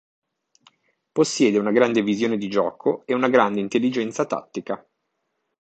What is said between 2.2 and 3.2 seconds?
di gioco e